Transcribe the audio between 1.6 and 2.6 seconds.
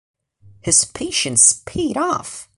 paid off.